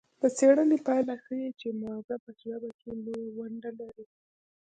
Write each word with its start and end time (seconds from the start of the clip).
د 0.21 0.23
څیړنې 0.37 0.77
پایله 0.85 1.15
ښيي 1.23 1.49
چې 1.59 1.67
مغزه 1.81 2.15
په 2.23 2.31
ژبه 2.41 2.69
کې 2.79 2.89
لویه 3.05 3.29
ونډه 3.37 3.71
لري 3.79 4.05